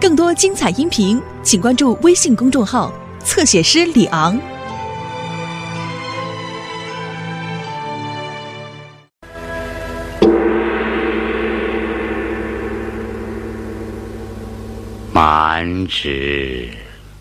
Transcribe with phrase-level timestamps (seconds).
[0.00, 2.92] 更多精彩音频，请关注微信公众号
[3.24, 4.40] “侧写师李昂”。
[15.12, 16.70] 满纸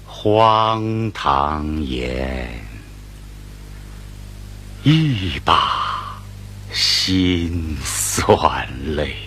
[0.06, 2.48] 荒唐言，
[4.84, 6.22] 一把
[6.72, 9.27] 辛酸泪。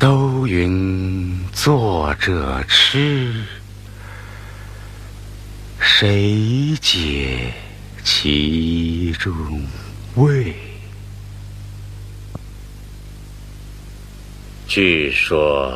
[0.00, 3.44] 都云作者痴，
[5.78, 7.52] 谁解
[8.02, 9.30] 其中
[10.14, 10.54] 味？
[14.66, 15.70] 据说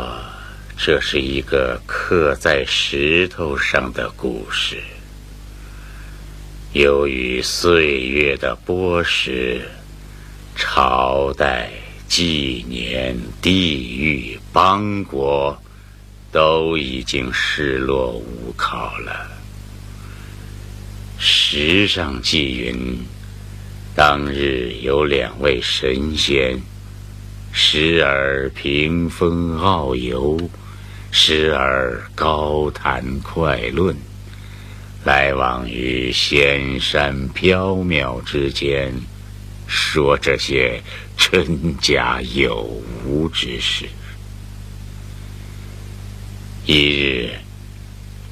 [0.75, 4.83] 这是一个刻在石头上的故事。
[6.73, 9.61] 由于岁月的剥蚀，
[10.57, 11.84] 朝代。
[12.09, 15.61] 纪年、地域、邦国，
[16.31, 19.31] 都已经失落无考了。
[21.19, 22.99] 石上记云：
[23.95, 26.61] 当日有两位神仙，
[27.53, 30.39] 时而屏风遨游，
[31.11, 33.97] 时而高谈快论，
[35.05, 38.93] 来往于仙山缥缈之间。
[39.67, 40.83] 说这些
[41.31, 42.71] 真假有
[43.07, 43.87] 无之事。
[46.67, 47.31] 一日，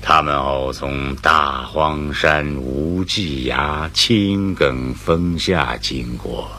[0.02, 6.50] 他们偶从大荒山无际崖青埂峰下经过，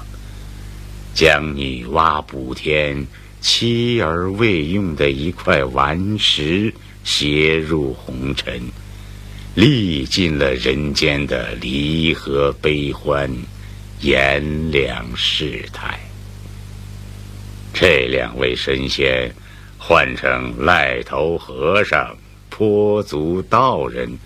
[1.14, 3.06] 将女娲补天
[3.40, 8.60] 妻儿未用的一块顽石携入红尘，
[9.54, 13.32] 历尽了人间的离合悲欢。
[14.02, 15.98] 炎凉世态，
[17.74, 19.34] 这两位神仙
[19.78, 22.16] 换成癞头和尚、
[22.50, 24.18] 跛足道人，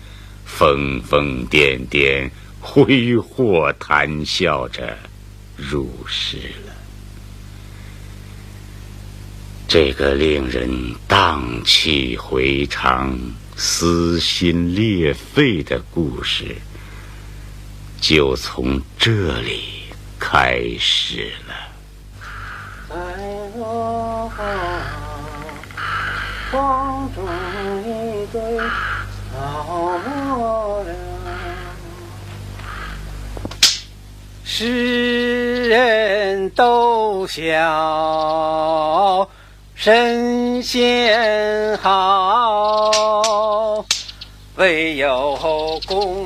[0.44, 4.96] 疯疯癫癫、挥霍谈笑着
[5.56, 6.74] 入世了。
[9.66, 13.18] 这个令人荡气回肠、
[13.56, 16.54] 撕心裂肺的故事。
[18.00, 19.60] 就从这里
[20.18, 21.67] 开始了。
[22.88, 22.94] 在
[23.58, 24.30] 我
[26.50, 27.22] 荒中
[27.82, 27.84] 一
[28.32, 28.40] 堆
[29.30, 30.90] 草木了，
[34.42, 39.28] 世人都晓
[39.74, 43.84] 神仙好，
[44.56, 45.36] 唯有
[45.86, 46.16] 功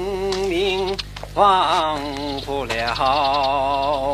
[0.48, 0.96] 名。
[1.34, 1.98] 忘
[2.44, 4.11] 不了，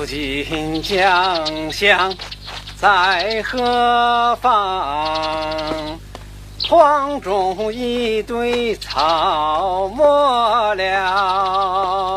[0.00, 2.14] 如今将相
[2.74, 5.98] 在何方？
[6.68, 12.10] 荒冢一堆草没了。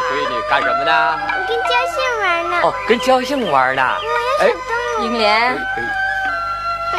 [0.08, 0.90] 闺女，干什么呢？
[1.36, 2.54] 我跟焦杏玩呢。
[2.62, 3.82] 哦，跟焦杏玩呢。
[4.40, 4.48] 哎，
[5.00, 5.54] 英莲。
[6.96, 6.98] 嗯。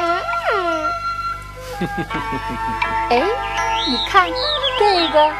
[3.09, 3.12] 哎，
[3.88, 4.30] 你看
[4.77, 5.18] 这个。
[5.19, 5.31] 嗯，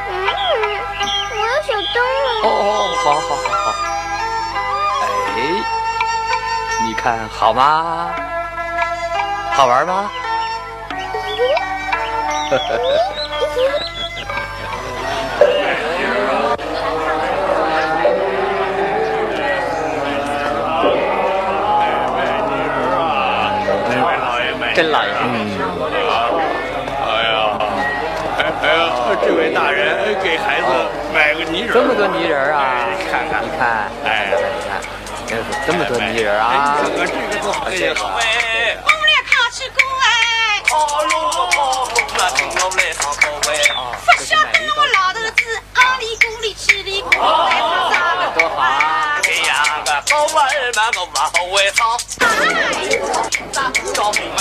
[1.30, 2.26] 我要小动物。
[2.42, 2.70] 哦哦，
[3.04, 3.66] 好，好，好，好。
[5.36, 5.38] 哎，
[6.84, 8.10] 你看好吗？
[9.52, 10.10] 好玩吗？
[24.74, 25.58] 真来，嗯，
[27.02, 27.58] 哎呀，
[28.38, 28.64] 哎哎，
[29.26, 30.66] 这位大人给孩子
[31.12, 32.86] 买个泥人，这么多泥人啊！
[32.96, 34.30] 你看看，你看，哎，
[35.26, 36.78] 你看，这么多泥人啊！
[36.78, 37.88] 这个这个多好，谢谢。
[37.88, 39.74] 我们俩好吃苦
[40.04, 40.06] 哎！
[40.70, 42.22] 好喽，好喽，那
[42.64, 43.98] 我们来好口味啊！
[47.18, 47.60] 七里咕，来唱
[47.90, 49.18] 啥个多好啊！
[49.22, 49.50] 这样
[49.84, 50.40] 个歌儿
[50.74, 51.78] 嘛，我往后会唱。
[52.20, 52.22] 哎，
[53.52, 54.40] 咋不着明啊？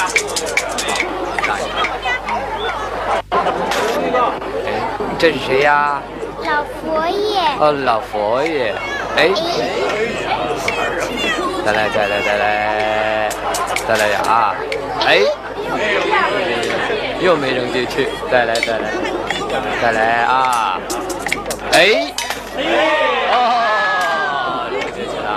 [4.66, 4.70] 哎，
[5.18, 6.02] 这是谁呀？
[6.44, 7.40] 老佛爷。
[7.60, 8.76] 哦，老佛爷。
[9.16, 9.30] 哎，
[11.66, 13.30] 再来，再来，再来，
[13.88, 14.22] 再来呀！
[14.28, 14.56] 啊！
[15.08, 15.22] 哎，
[17.20, 18.92] 又没扔进去，再来，再来，
[19.82, 20.80] 再来啊！
[21.74, 22.14] 哎，
[23.32, 23.40] 哦，
[24.72, 25.28] 扔进去了。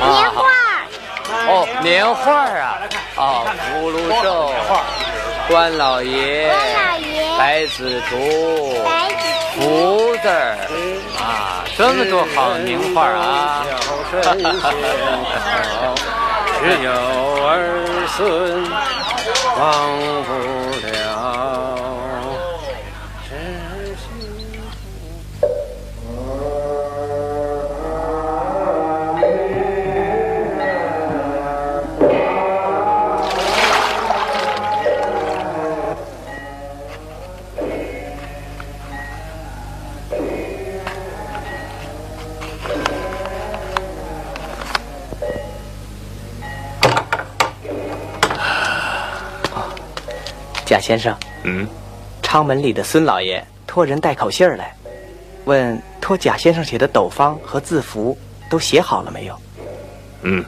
[0.00, 0.04] 啊！
[0.12, 0.40] 年画。
[1.44, 2.78] 哦，年画啊！
[3.16, 4.52] 哦，福禄寿，
[5.48, 6.50] 关老爷，
[7.38, 8.16] 白子图，
[9.54, 10.56] 福字儿
[11.18, 13.66] 啊，这么多好名画啊！
[16.62, 18.62] 只有儿孙
[19.58, 19.66] 忘
[20.22, 20.30] 不
[50.72, 51.68] 贾先生，嗯，
[52.22, 54.74] 昌门里的孙老爷托人带口信儿来，
[55.44, 58.16] 问托贾先生写的斗方和字符
[58.48, 59.38] 都写好了没有？
[60.22, 60.42] 嗯，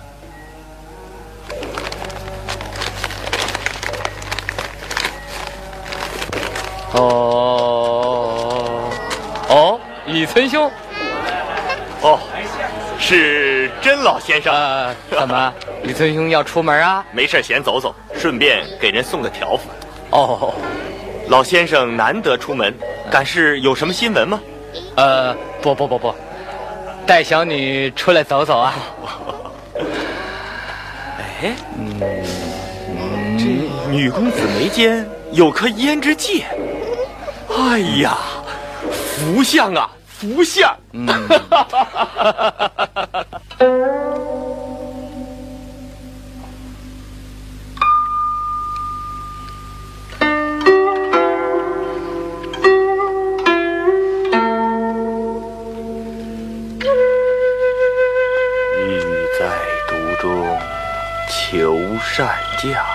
[6.95, 8.91] 哦
[9.51, 10.73] 哦，李村兄，
[12.01, 12.19] 哦，
[12.99, 14.55] 是甄老先生。
[14.55, 17.05] 呃，怎么，李村兄要出门啊？
[17.13, 19.64] 没事，闲走走，顺便给人送个条幅。
[20.15, 20.55] 哦，
[21.29, 22.73] 老先生难得出门，
[23.11, 24.41] 敢是有什么新闻吗？
[24.97, 26.15] 呃，不不不不，
[27.05, 28.75] 带小女出来走走啊。
[31.19, 31.57] 哎，
[33.37, 33.45] 这
[33.91, 36.45] 女公子眉间有颗胭脂戒。
[37.57, 38.17] 哎呀，
[38.91, 40.73] 福相啊，福相！
[40.93, 41.07] 嗯，
[62.65, 62.87] 善价，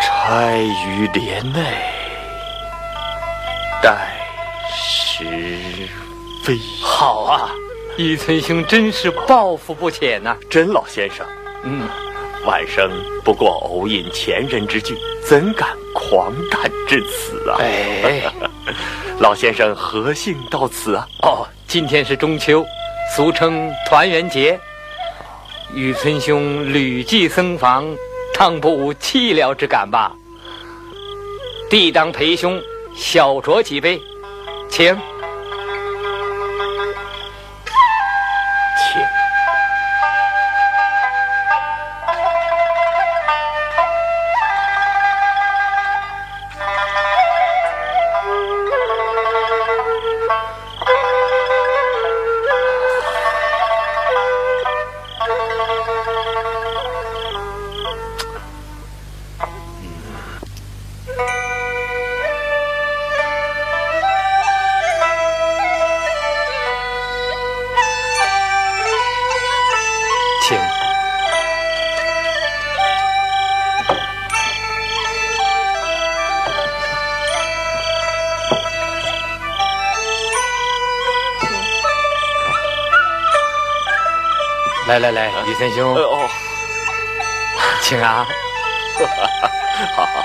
[0.00, 1.60] 钗于帘内
[3.82, 3.96] 待
[4.72, 5.24] 时
[6.44, 6.56] 飞。
[6.80, 7.50] 好啊，
[7.96, 11.26] 雨村兄真是抱负不浅呐、甄老先生，
[11.64, 11.88] 嗯，
[12.44, 12.90] 晚生
[13.24, 17.58] 不过偶引前人之句，怎敢狂诞至此啊？
[17.60, 18.22] 哎，
[19.18, 21.06] 老先生何幸到此啊？
[21.22, 22.64] 哦，今天是中秋，
[23.16, 24.58] 俗称团圆节。
[25.76, 27.84] 雨村兄屡祭僧房，
[28.32, 30.10] 当不无凄凉之感吧？
[31.68, 32.58] 弟当陪兄
[32.96, 34.00] 小酌几杯，
[34.70, 34.96] 请。
[84.98, 85.94] 来来来，李森兄。
[87.82, 88.26] 请啊！
[89.94, 90.22] 好好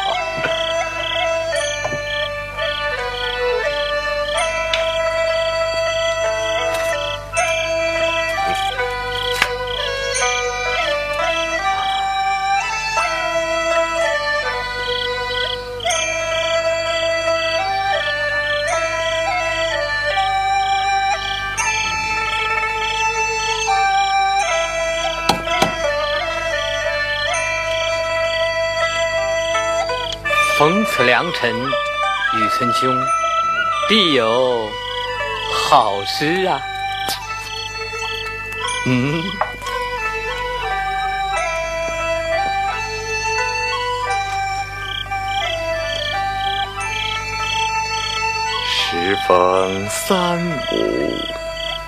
[30.62, 32.96] 逢此良辰，雨村兄
[33.90, 34.70] 必有
[35.52, 36.62] 好诗啊！
[38.86, 39.24] 嗯。
[48.70, 50.38] 时逢三
[50.74, 51.12] 五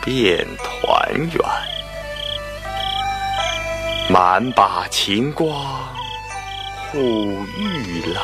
[0.03, 1.45] 便团圆，
[4.09, 5.92] 满把晴光
[6.93, 8.23] 护玉兰。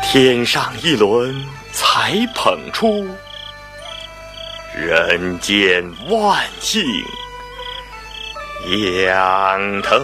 [0.00, 3.04] 天上一轮才捧出，
[4.76, 6.84] 人间万姓
[9.00, 9.98] 仰头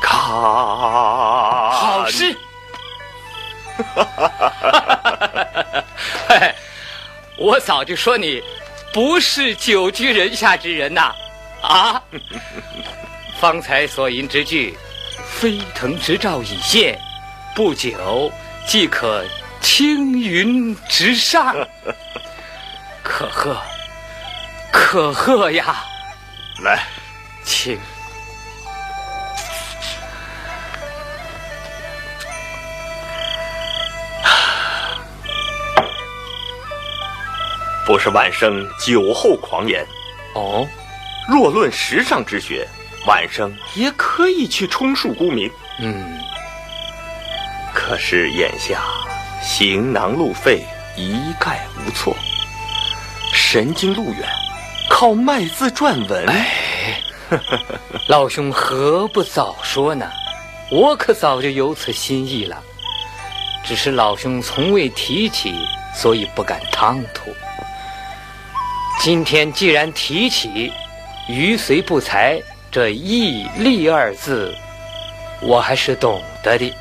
[0.00, 0.18] 看。
[0.18, 2.34] 好诗。
[3.76, 5.84] 哈哈哈哈
[6.28, 6.54] 哈！
[7.36, 8.42] 我早就说你
[8.94, 11.14] 不是久居人下之人呐！
[11.60, 12.02] 啊！
[13.40, 14.78] 方才所吟之句，
[15.26, 16.98] 飞腾直照已现，
[17.54, 18.32] 不久
[18.66, 19.22] 即可
[19.60, 21.54] 青云直上。
[23.02, 23.60] 可贺，
[24.72, 25.84] 可贺呀！
[26.62, 26.86] 来，
[27.44, 27.78] 请。
[37.84, 39.86] 不是万生酒后狂言，
[40.34, 40.66] 哦。
[41.28, 42.66] 若论时尚之学，
[43.06, 45.50] 万生也可以去充数功名。
[45.78, 46.18] 嗯。
[47.72, 48.80] 可是眼下
[49.42, 50.64] 行囊路费
[50.96, 52.16] 一概无措，
[53.32, 54.28] 神经路远，
[54.88, 56.26] 靠卖字撰文。
[56.26, 57.00] 哎，
[58.08, 60.08] 老兄何不早说呢？
[60.70, 62.56] 我可早就有此心意了，
[63.64, 65.54] 只是老兄从未提起，
[65.94, 67.34] 所以不敢唐突。
[69.00, 70.72] 今天既然提起
[71.28, 72.40] “鱼随不才”
[72.74, 74.52] 这义利二字，
[75.40, 76.74] 我还是懂得的。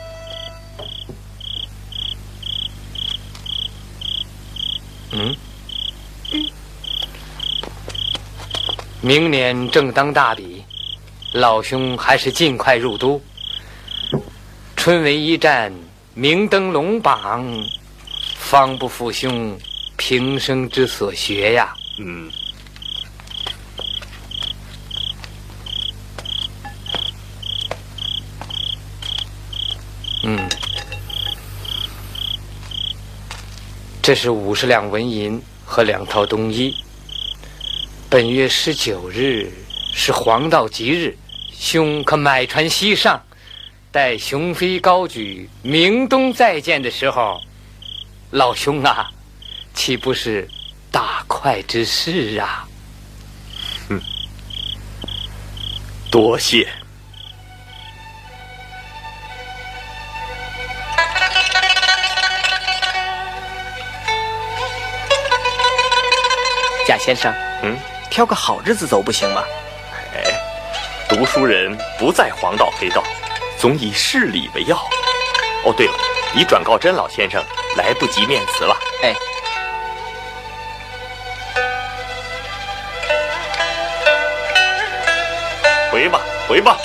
[5.11, 5.35] 嗯，
[9.01, 10.63] 明年正当大比，
[11.33, 13.21] 老兄还是尽快入都。
[14.75, 15.71] 春闱一战，
[16.15, 17.45] 明登龙榜，
[18.35, 19.55] 方不负兄
[19.95, 21.75] 平生之所学呀。
[21.99, 22.31] 嗯，嗯，
[34.03, 36.75] 这是五十两纹银和两套冬衣。
[38.09, 39.49] 本月十九日
[39.93, 41.17] 是黄道吉日，
[41.57, 43.23] 兄可买船西上，
[43.93, 47.39] 待雄飞高举，明冬再见的时候，
[48.31, 49.09] 老兄啊，
[49.73, 50.49] 岂不是？
[50.91, 52.67] 大快之事啊！
[53.87, 54.01] 嗯，
[56.11, 56.67] 多谢
[67.03, 67.33] 先生。
[67.63, 67.77] 嗯，
[68.09, 69.43] 挑个好日子走不行吗？
[70.15, 70.23] 哎，
[71.09, 73.03] 读书人不在黄道黑道，
[73.59, 74.77] 总以事理为要。
[75.65, 75.93] 哦，对了，
[76.33, 77.43] 你转告甄老先生，
[77.75, 78.77] 来不及面辞了。
[79.03, 79.13] 哎。
[85.91, 86.77] 回吧，回吧。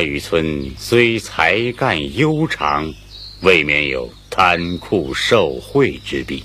[0.00, 2.90] 贾雨村虽才干悠长，
[3.42, 6.42] 未免有贪酷受贿之弊，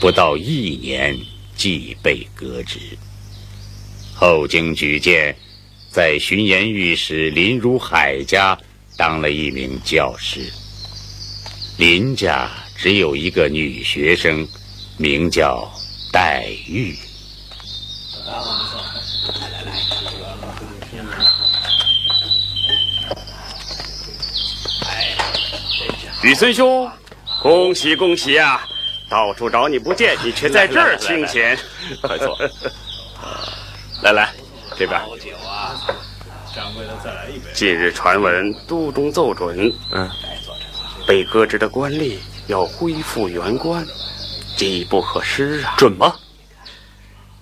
[0.00, 1.16] 不到一年
[1.54, 2.80] 即被革职。
[4.12, 5.36] 后经举荐，
[5.88, 8.58] 在巡盐御史林如海家
[8.96, 10.40] 当了一名教师。
[11.76, 14.48] 林家只有一个女学生，
[14.96, 15.72] 名叫
[16.10, 16.96] 黛玉。
[26.22, 26.90] 雨孙兄，
[27.42, 28.62] 恭喜恭喜啊！
[29.08, 31.58] 到处找你不见，你却在这儿清闲。
[32.02, 32.36] 快坐。
[34.02, 34.30] 来来，
[34.76, 35.00] 这边。
[35.00, 35.80] 好酒啊！
[36.54, 40.10] 掌柜的，再来一杯近日传闻，都中奏准，嗯，
[41.06, 43.86] 被革职的官吏要恢复原官，
[44.58, 45.74] 机不可失啊！
[45.78, 46.14] 准吗？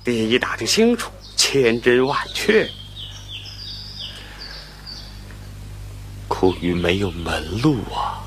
[0.05, 2.65] 第一打听清楚，千真万确。
[6.29, 8.23] 苦于没有门路啊！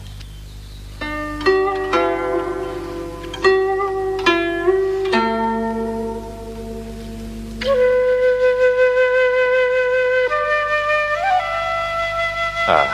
[12.72, 12.88] 啊，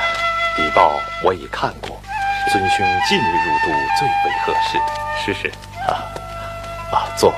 [0.55, 2.01] 底报我已看过，
[2.51, 3.67] 尊兄近日入都
[4.00, 4.79] 最为合适。
[5.24, 5.48] 是是，
[5.88, 6.01] 啊。
[6.91, 7.31] 啊，坐，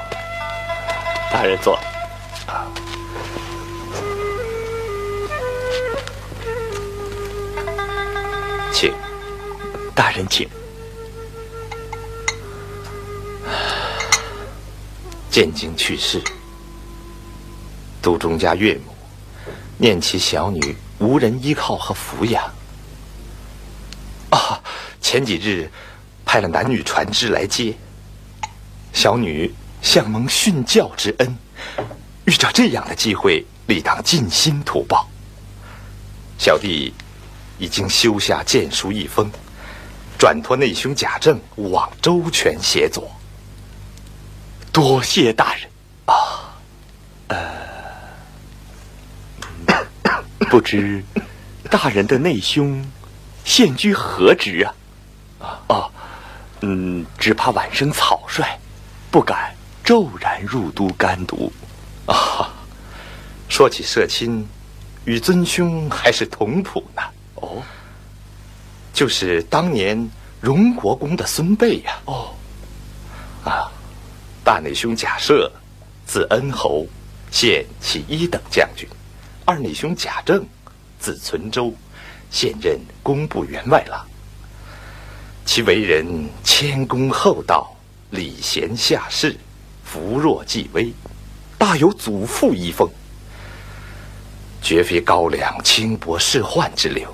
[1.34, 1.76] 大人坐。
[2.48, 2.64] 啊，
[8.72, 8.94] 请，
[9.94, 10.48] 大人请。
[15.30, 16.24] 建京去世，
[18.02, 18.96] 都中家岳母。
[19.78, 22.44] 念其小女无人依靠和抚养。
[24.30, 24.62] 啊，
[25.02, 25.72] 前几日
[26.24, 27.76] 派了男女船只来接
[28.94, 31.38] 小女，向蒙训教之恩，
[32.26, 35.10] 遇着这样的机会，理当尽心图报。
[36.38, 36.94] 小弟
[37.58, 39.30] 已经修下荐书一封，
[40.18, 43.10] 转托内兄贾政往周全协佐。
[44.72, 45.70] 多谢大人
[50.50, 51.04] 不知
[51.70, 52.86] 大人的内兄
[53.44, 54.66] 现居何职
[55.40, 55.60] 啊？
[55.68, 55.90] 啊，
[56.62, 58.44] 嗯，只怕晚生草率，
[59.12, 61.52] 不敢骤然入都干读。
[62.06, 62.50] 啊，
[63.50, 64.48] 说起社亲，
[65.06, 67.02] 与尊兄还是同谱呢。
[67.36, 67.62] 哦，
[68.94, 70.10] 就是当年
[70.40, 71.98] 荣国公的孙辈呀。
[72.06, 72.34] 哦，
[73.44, 73.72] 啊。
[74.42, 75.52] 大内兄贾赦，
[76.08, 76.88] 字恩侯，
[77.30, 78.90] 现其一等将军；
[79.50, 80.46] 二女兄贾政，
[81.00, 81.74] 字存周，
[82.30, 84.06] 现任工部员外郎。
[85.44, 87.76] 其为人谦恭厚道，
[88.12, 89.36] 礼贤下士，
[89.84, 90.94] 扶弱济危，
[91.58, 92.88] 大有祖父遗风，
[94.62, 97.12] 绝非高粱轻薄世宦之流，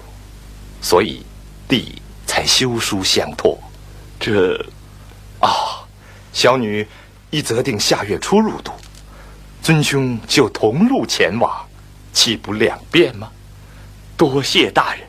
[0.82, 1.26] 所以
[1.70, 3.58] 弟才修书相托。
[4.20, 4.58] 这，
[5.40, 5.88] 啊，
[6.34, 6.86] 小女。
[7.32, 8.72] 已择定下月初入都，
[9.62, 11.65] 尊兄就同路前往，
[12.16, 13.30] 岂不两便吗？
[14.18, 15.04] 多谢大人。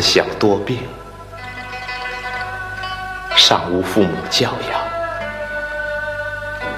[0.00, 0.78] 自小多病，
[3.36, 4.80] 上无父母教养，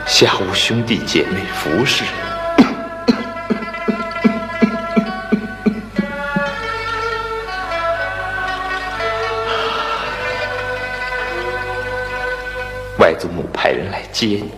[0.09, 2.03] 下无兄弟姐妹服侍，
[12.99, 14.51] 外祖母派人来接你，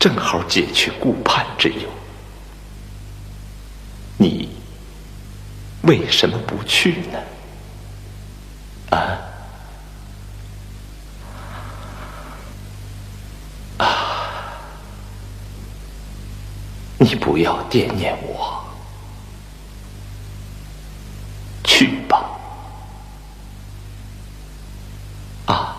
[0.00, 1.88] 正好解去顾盼之忧。
[4.18, 4.50] 你
[5.82, 7.18] 为什么不去呢？
[8.90, 9.18] 啊
[13.78, 14.54] 啊！
[16.98, 18.64] 你不要惦念我，
[21.64, 22.30] 去吧。
[25.46, 25.76] 啊。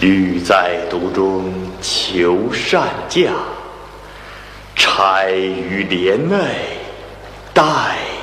[0.00, 1.54] 欲在途中
[2.72, 3.30] 求善价，
[4.74, 6.38] 钗于帘内
[7.52, 7.62] 待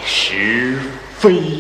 [0.04, 0.80] 时
[1.20, 1.59] 飞。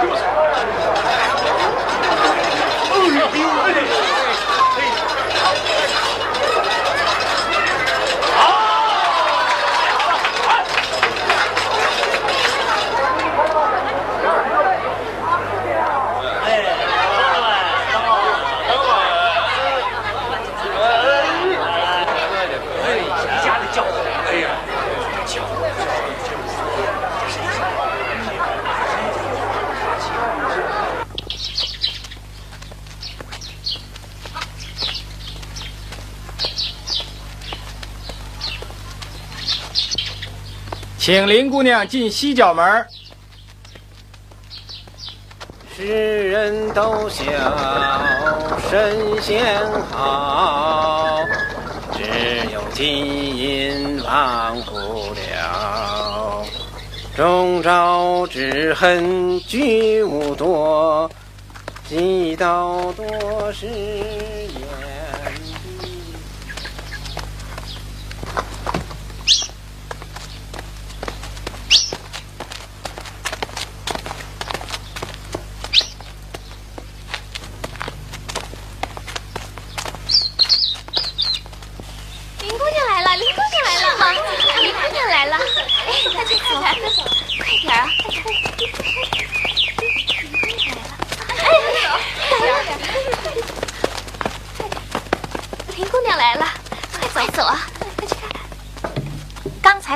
[0.00, 0.43] He was
[41.04, 42.86] 请林姑娘进西角门。
[45.76, 47.26] 世人都笑
[48.70, 51.18] 神仙好，
[51.92, 52.04] 只
[52.50, 54.72] 有金银忘不
[55.12, 56.42] 了。
[57.14, 61.10] 终朝之恨俱无多，
[61.86, 63.68] 几道多时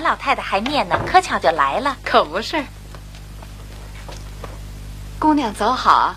[0.09, 1.95] 老太太还念呢，可巧就来了。
[2.03, 2.65] 可不是。
[5.19, 6.17] 姑娘走好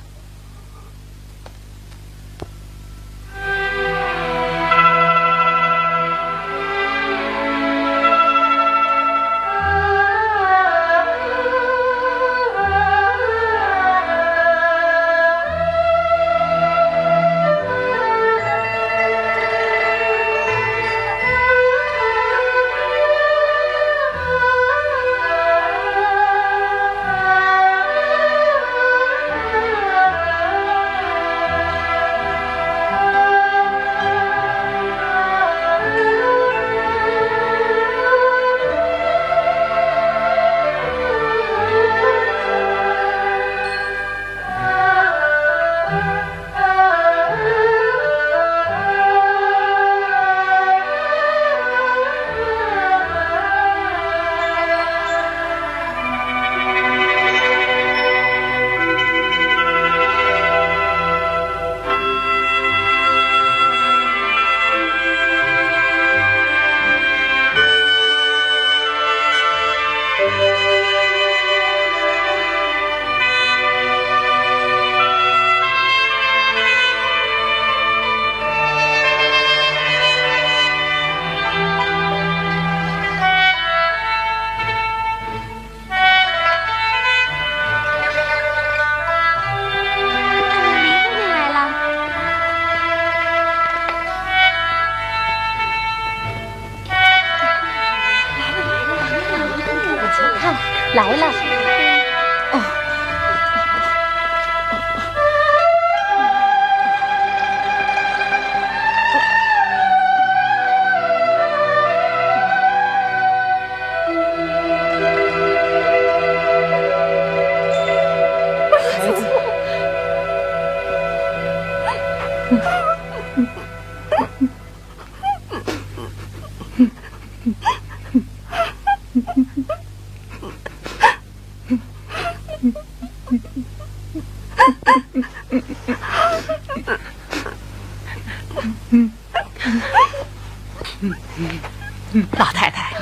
[142.37, 142.93] 老太太，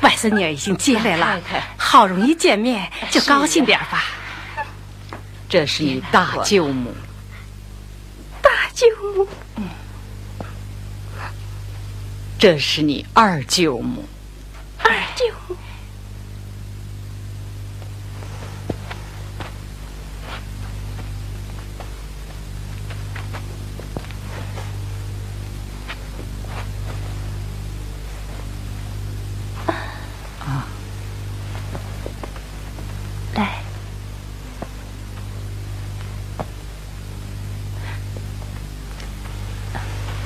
[0.00, 1.40] 外孙女儿已经接来了，
[1.76, 4.04] 好容易见面，就高兴点吧。
[5.48, 6.94] 这是你大舅母，
[8.40, 9.26] 大舅母。
[12.38, 14.04] 这是你二舅母，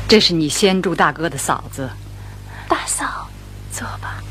[0.09, 1.91] 这是你先住大哥的嫂子，
[2.67, 3.29] 大嫂，
[3.71, 4.23] 坐吧。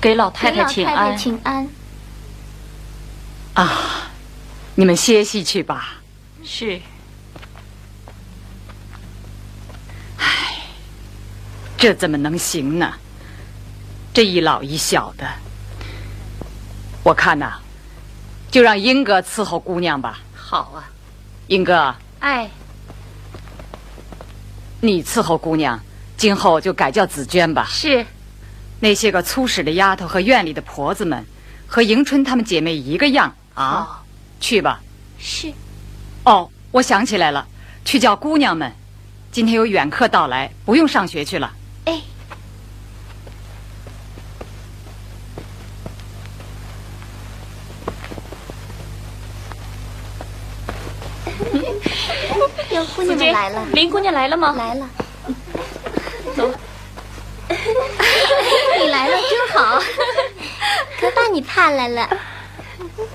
[0.00, 1.68] 给老太太请安，请安。
[3.52, 4.10] 啊，
[4.74, 5.96] 你们歇息去吧。
[6.42, 6.80] 是。
[10.16, 10.56] 唉，
[11.76, 12.94] 这怎么能行呢？
[14.14, 15.28] 这一老一小的，
[17.02, 17.60] 我看呐。
[18.54, 20.20] 就让英哥伺候姑娘吧。
[20.32, 20.86] 好啊，
[21.48, 21.92] 英哥。
[22.20, 22.48] 哎，
[24.80, 25.80] 你伺候姑娘，
[26.16, 27.66] 今后就改叫紫娟吧。
[27.68, 28.06] 是。
[28.78, 31.26] 那些个粗使的丫头和院里的婆子们，
[31.66, 34.00] 和迎春她们姐妹一个样啊。
[34.38, 34.80] 去吧。
[35.18, 35.52] 是。
[36.22, 37.44] 哦，我想起来了，
[37.84, 38.72] 去叫姑娘们。
[39.32, 41.52] 今天有远客到来，不用上学去了。
[41.86, 42.00] 哎。
[53.06, 54.54] 姑娘来了，林姑娘来了吗？
[54.56, 54.88] 来了，
[56.36, 56.50] 走。
[57.48, 59.82] 你来了真好，
[61.00, 62.08] 可把你盼来了。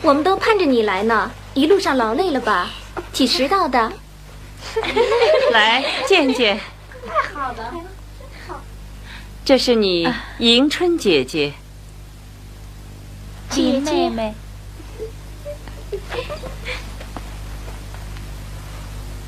[0.01, 2.69] 我们都盼着你来呢，一路上劳累了吧？
[3.11, 3.91] 几时到的。
[5.51, 6.59] 来见见。
[7.07, 7.73] 太好了，
[9.43, 11.53] 这是你迎春姐姐，
[13.49, 14.33] 姐妹妹。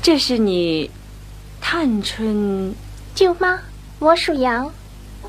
[0.02, 0.90] 这是你，
[1.60, 2.74] 探春，
[3.14, 3.56] 舅妈，
[4.00, 4.68] 我属羊。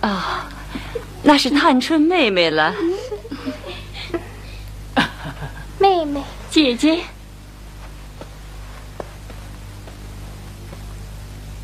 [0.01, 0.49] 啊，
[1.21, 2.73] 那是探春妹妹了。
[5.77, 7.03] 妹妹，姐姐，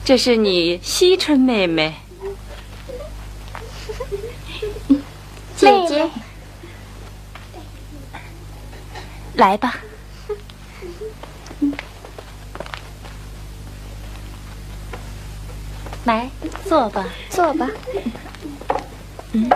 [0.06, 1.96] 这是你惜春妹妹。
[5.58, 6.08] 姐姐，
[9.34, 9.80] 来吧。
[16.10, 16.28] 来，
[16.66, 17.70] 坐吧，坐吧。
[19.34, 19.48] 嗯。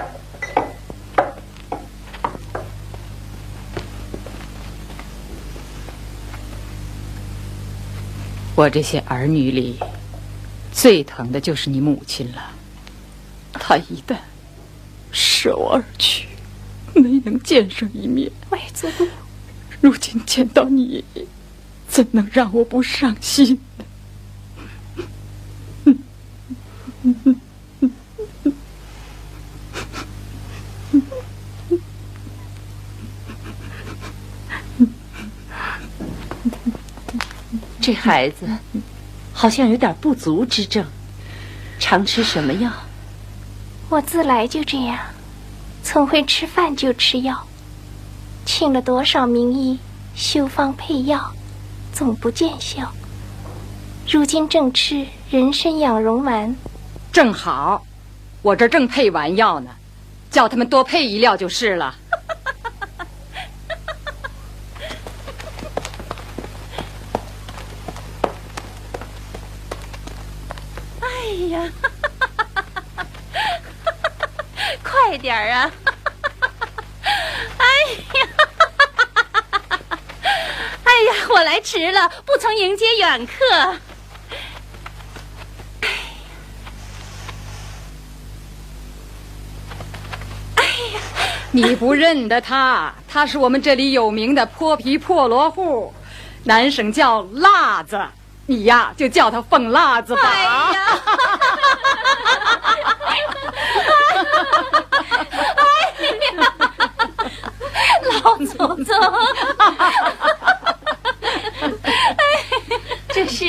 [8.55, 9.79] 我这些儿女里，
[10.71, 12.51] 最疼的就是你母亲了。
[13.53, 14.15] 她一旦
[15.11, 16.27] 舍我而去，
[16.93, 18.87] 没能见上一面，外祖
[19.81, 21.03] 如今见到你，
[21.87, 23.59] 怎能让我不伤心？
[37.83, 38.47] 这孩子
[39.33, 40.85] 好像有点不足之症，
[41.79, 42.71] 常吃什么药？
[43.89, 44.97] 我自来就这样，
[45.83, 47.45] 从会吃饭就吃药，
[48.45, 49.77] 请了多少名医
[50.15, 51.29] 修方配药，
[51.91, 52.89] 总不见效。
[54.09, 56.55] 如今正吃人参养荣丸。
[57.11, 57.85] 正好，
[58.41, 59.71] 我这正配完药呢，
[60.31, 61.93] 叫他们多配一料就是了。
[74.83, 75.71] 快点儿啊！
[77.57, 77.65] 哎
[78.19, 78.27] 呀，
[80.83, 83.33] 哎呀，我来迟了，不曾迎接远客。
[90.55, 90.63] 哎
[90.93, 90.99] 呀，
[91.51, 95.93] 你不认得他，他是我们这里有名的泼皮破落户，
[96.43, 98.01] 男生叫辣子，
[98.47, 100.21] 你呀就叫他凤辣子吧。
[100.23, 100.99] 哎呀。
[108.33, 108.95] 老祖宗，
[113.13, 113.45] 这是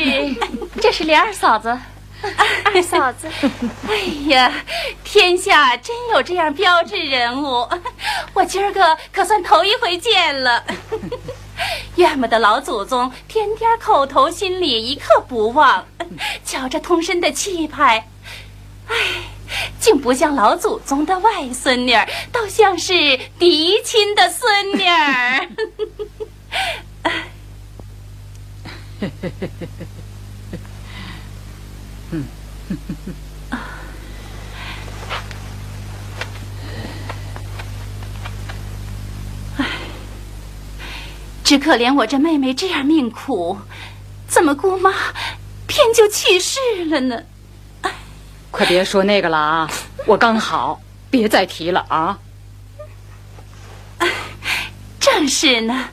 [0.81, 1.77] 这是莲儿嫂子。
[2.65, 3.29] 二嫂子，
[3.89, 3.97] 哎
[4.29, 4.51] 呀，
[5.05, 7.69] 天下真有这样标志人物，
[8.33, 10.65] 我今儿个可算头一回见了。
[11.97, 15.87] 怨不得老祖宗天天口头心里一刻不忘，
[16.45, 18.09] 瞧这通身的气派，
[18.89, 18.97] 哎，
[19.81, 25.49] 竟不像老祖宗的外孙女儿，倒像是嫡亲的孙女儿。
[41.45, 43.59] 只可怜我这妹妹这样命苦，
[44.27, 44.91] 怎么姑妈
[45.67, 47.23] 偏就去世了呢？
[48.55, 49.71] 快别说那个了啊！
[50.07, 52.19] 我刚好，别再提了啊！
[55.01, 55.89] 正是呢，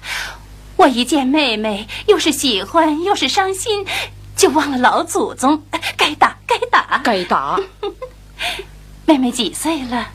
[0.75, 3.87] 我一见妹妹，又是喜欢又是伤心。
[4.35, 5.63] 就忘了老祖宗，
[5.97, 7.59] 该打该打该打。
[9.05, 10.09] 妹妹几岁了？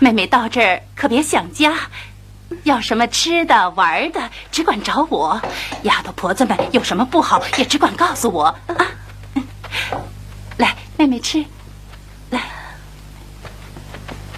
[0.00, 1.72] 妹妹到这儿可别想家，
[2.64, 5.40] 要什么吃的玩的，只管找我。
[5.82, 8.86] 丫头婆子们有什么不好，也只管告诉我啊。
[10.98, 11.44] 来，妹妹吃。
[12.30, 12.42] 来，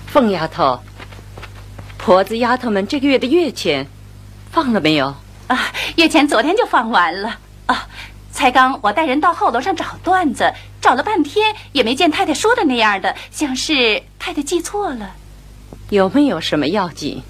[0.06, 0.78] 凤丫头，
[1.96, 3.86] 婆子丫头们这个月的月钱
[4.52, 5.14] 放了没有？
[5.48, 7.88] 啊，月钱昨天就放完了啊。
[8.30, 15.14] 才刚我带人到后楼上找段子，找了半天也没见太太说的那样的，像是太太记错了。
[15.88, 17.22] 有没有什么要紧？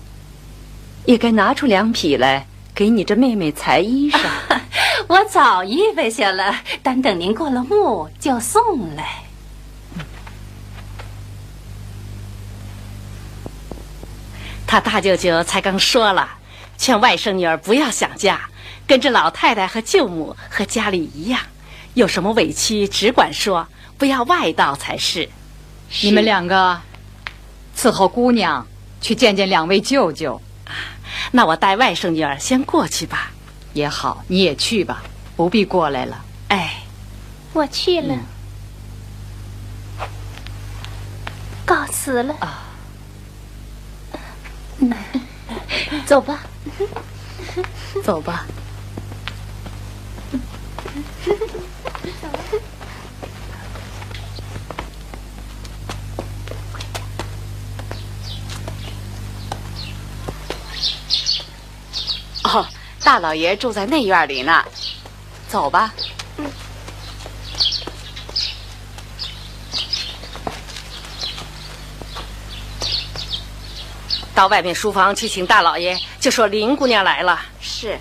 [1.07, 2.47] 也该拿出两匹来
[2.81, 4.19] 给你这妹妹裁衣裳。
[5.07, 9.23] 我早预备下了，单等您过了目就送来。
[14.67, 16.27] 他大舅舅才刚说了，
[16.79, 18.41] 劝外甥女儿不要想家。
[18.87, 21.39] 跟着老太太和舅母和家里一样，
[21.93, 25.29] 有什么委屈只管说，不要外道才是。
[26.01, 26.81] 你们两个
[27.77, 28.67] 伺候姑娘
[29.03, 30.41] 去见见两位舅舅。
[31.33, 33.31] 那我带外甥女儿先过去吧。
[33.73, 35.03] 也好，你也去吧，
[35.37, 36.25] 不必过来了。
[36.49, 36.83] 哎，
[37.53, 38.19] 我去了，
[41.65, 42.35] 告辞了。
[42.41, 42.65] 啊，
[46.05, 46.41] 走吧，
[48.03, 48.45] 走吧。
[52.23, 52.31] 哦，
[63.03, 64.65] 大老爷住在内院里呢，
[65.49, 65.93] 走吧。
[74.33, 77.41] 到外面书房去请大老爷，就说林姑娘来了。
[77.61, 77.99] 是。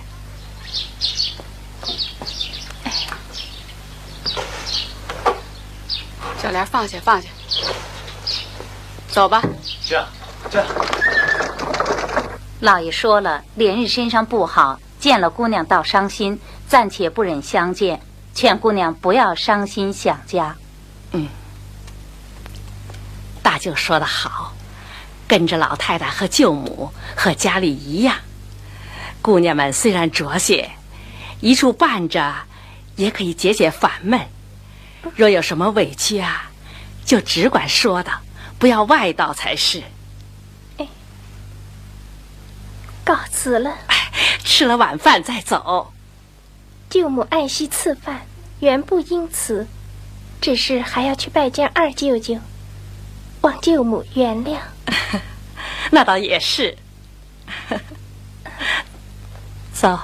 [6.42, 7.28] 小莲，放下，放下，
[9.10, 9.42] 走吧。
[9.86, 10.08] 这，
[10.50, 10.66] 这。
[12.62, 18.02] 老爷说了，连日身上不好，见了姑娘倒伤心，暂且不忍相见，
[18.34, 20.56] 劝姑娘不要伤心想家。
[21.14, 21.28] 嗯，
[23.42, 24.54] 大舅说的好，
[25.28, 28.16] 跟着老太太和舅母和家里一样，
[29.22, 30.70] 姑娘们虽然着些，
[31.40, 32.36] 一处伴着，
[32.98, 34.20] 也可以解解烦闷。
[35.16, 36.52] 若有什么委屈啊，
[37.06, 38.12] 就只管说的，
[38.60, 39.82] 不要外道才是。
[40.78, 40.86] 哎，
[43.10, 43.76] 告辞了。
[44.44, 45.92] 吃了晚饭再走。
[46.92, 48.22] 舅母爱惜赐饭，
[48.60, 49.66] 原不应辞，
[50.40, 52.38] 只是还要去拜见二舅舅，
[53.42, 54.60] 望舅母原谅。
[55.90, 56.78] 那倒也是。
[59.74, 60.00] 走。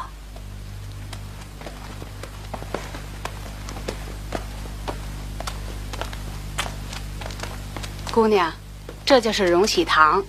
[8.12, 8.52] 姑娘，
[9.06, 10.24] 这就是荣喜堂。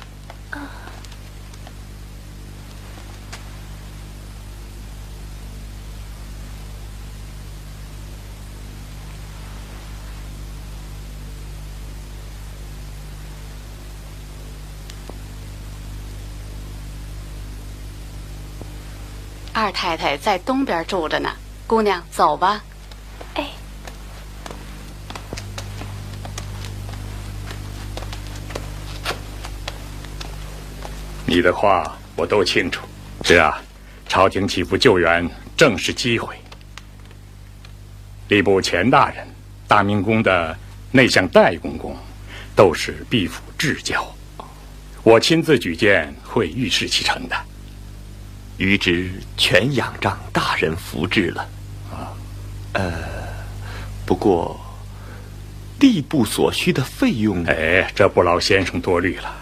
[19.59, 21.31] 二太太在东边住着呢，
[21.67, 22.63] 姑娘，走吧。
[23.33, 23.49] 哎
[31.25, 32.87] 你的话我都清楚。
[33.25, 33.59] 是啊，
[34.07, 35.27] 朝廷起复救援
[35.57, 36.37] 正是机会。
[38.29, 39.27] 吏部钱大人、
[39.67, 40.55] 大明宫的
[40.91, 41.97] 内相戴公公，
[42.55, 44.07] 都是毕府至交。
[45.03, 47.35] 我亲自举荐，会御事其成的。
[48.59, 51.49] 余之全仰仗大人福志了。
[51.91, 52.13] 啊，
[52.73, 52.93] 呃，
[54.05, 54.59] 不过
[55.79, 57.45] 地部所需的费用……
[57.45, 59.35] 哎，这不劳先生多虑了。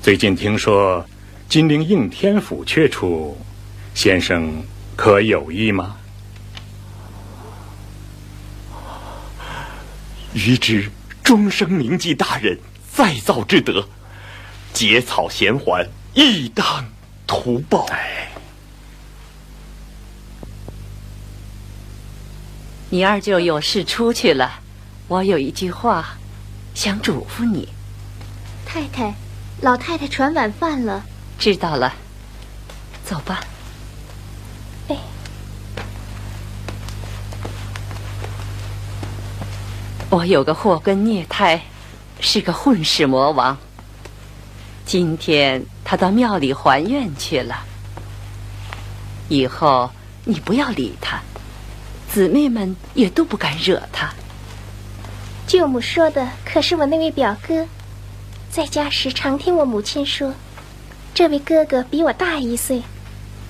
[0.00, 1.04] 最近听说
[1.48, 3.36] 金陵应天府缺处，
[3.94, 4.64] 先生
[4.96, 5.96] 可有意吗？
[10.32, 10.90] 余之
[11.22, 12.58] 终生铭记大人
[12.90, 13.86] 再造之德。
[14.72, 16.82] 结草衔环，亦当
[17.34, 17.86] 图报。
[22.90, 24.60] 你二舅有事出去了，
[25.08, 26.18] 我有一句话
[26.74, 27.70] 想嘱咐你。
[28.66, 29.14] 太太，
[29.62, 31.02] 老太太传晚饭了。
[31.38, 31.94] 知道了，
[33.02, 33.40] 走吧。
[34.88, 34.98] 哎，
[40.10, 41.62] 我有个祸根孽胎，
[42.20, 43.56] 是个混世魔王。
[44.92, 47.64] 今天他到庙里还愿去了。
[49.30, 49.90] 以后
[50.22, 51.18] 你不要理他，
[52.12, 54.12] 姊妹们也都不敢惹他。
[55.46, 57.66] 舅母说的可是我那位表哥，
[58.50, 60.34] 在家时常听我母亲说，
[61.14, 62.82] 这位哥哥比我大一岁，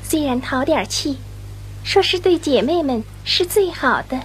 [0.04, 1.18] 虽然淘点气，
[1.82, 4.16] 说是对姐妹们是最好的。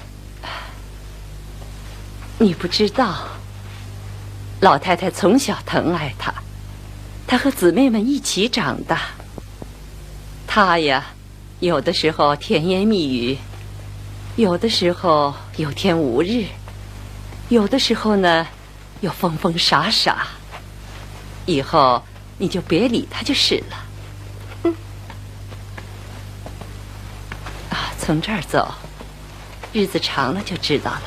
[2.38, 3.28] 你不知道，
[4.59, 6.32] 老太太从小疼爱他。
[7.28, 9.02] 他和姊妹们一起长大。
[10.48, 11.06] 他呀，
[11.60, 13.38] 有的时候甜言蜜语，
[14.38, 16.46] 有的时候有天无日，
[17.50, 18.48] 有的时候呢
[19.02, 20.26] 又疯疯傻傻。
[21.46, 22.02] 以后
[22.38, 23.86] 你就别理他就是了。
[24.64, 24.76] 嗯。
[27.70, 28.74] 啊，从这儿走，
[29.74, 31.04] 日子长了就知道了。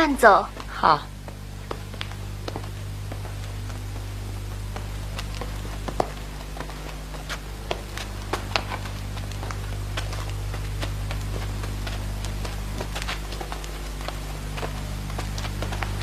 [0.00, 0.46] 慢走。
[0.66, 0.98] 好。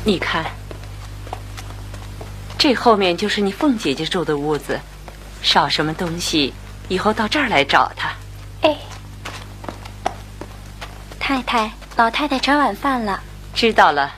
[0.04, 0.44] 你看，
[2.56, 4.78] 这后面就是你凤姐姐住的屋子，
[5.42, 6.54] 少什么东西，
[6.86, 8.12] 以后到这儿来找她。
[8.62, 8.76] 哎，
[11.18, 13.20] 太太，老太太吃晚饭了。
[13.58, 14.12] 知道了。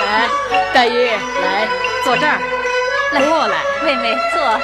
[0.00, 0.28] 来，
[0.74, 1.68] 黛玉，来
[2.02, 2.40] 坐这儿，
[3.28, 4.42] 过来，妹妹坐。
[4.42, 4.58] 啊，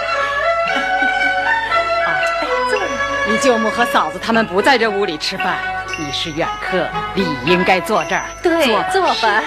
[2.68, 2.82] 坐。
[3.28, 5.58] 你舅母和嫂子他们不在这屋里吃饭，
[5.96, 8.24] 你是远客，理应该坐这儿。
[8.42, 9.44] 对，坐吧。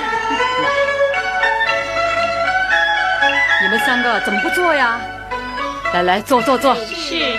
[3.61, 4.97] 你们三个怎么不坐呀？
[5.93, 6.73] 来来，坐坐坐。
[6.85, 7.37] 是。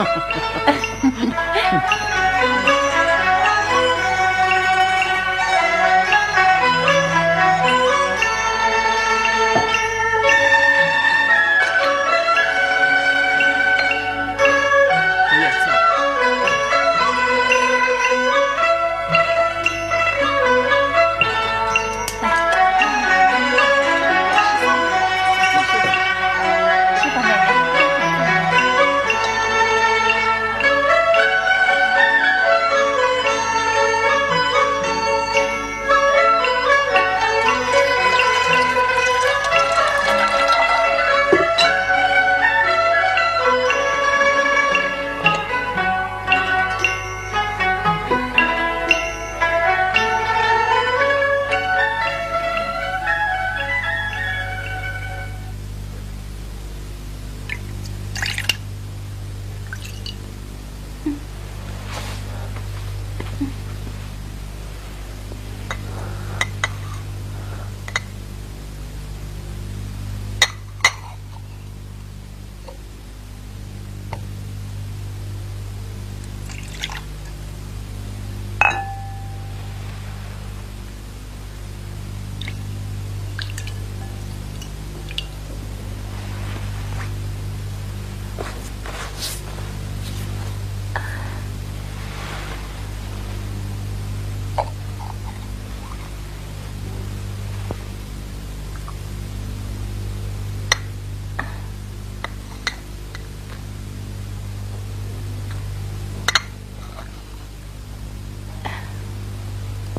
[1.70, 2.09] 哼。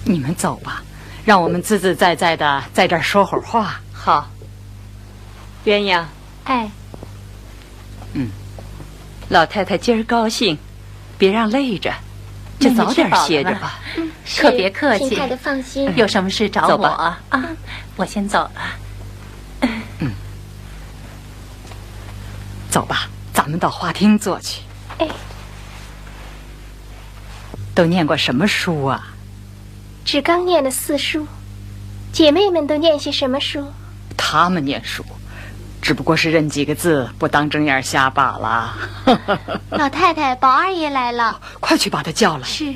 [0.04, 0.84] 你们走吧，
[1.24, 3.80] 让我们自自在在的在这儿说会儿话。
[3.94, 4.28] 好。
[5.64, 6.04] 鸳鸯，
[6.46, 6.72] 哎，
[8.14, 8.30] 嗯，
[9.30, 10.58] 老太太今儿高兴，
[11.20, 11.94] 别让累着，
[12.60, 13.80] 就早点歇着吧。
[13.96, 15.94] 嗯可别客气，请太太放心。
[15.96, 17.46] 有什么事找我走吧啊？
[17.96, 18.52] 我先走了。
[20.00, 20.12] 嗯
[22.70, 24.62] 走吧，咱们到花厅坐去。
[24.98, 25.08] 哎，
[27.76, 29.11] 都念过什么书啊？
[30.12, 31.26] 只刚念了四书，
[32.12, 33.66] 姐妹们都念些什么书？
[34.18, 35.06] 他们念书，
[35.82, 38.74] 只不过是认几个字，不当睁眼瞎罢了。
[39.72, 42.44] 老太太，宝二爷来了，快去把他叫来。
[42.44, 42.76] 是。